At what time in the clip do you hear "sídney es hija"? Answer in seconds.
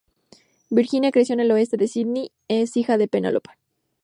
1.87-2.97